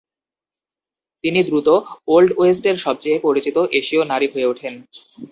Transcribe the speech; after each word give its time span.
তিনি 1.23 1.39
দ্রুত 1.43 1.67
ওল্ড 2.07 2.31
ওয়েস্টের 2.37 2.75
সবচেয়ে 2.85 3.17
পরিচিত 3.19 3.57
এশীয় 3.79 4.03
নারী 4.11 4.27
হয়ে 4.33 4.49
ওঠেন। 4.51 4.73